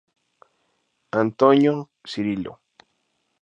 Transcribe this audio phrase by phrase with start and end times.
[1.23, 1.75] Antônio
[2.11, 2.53] Cirilo.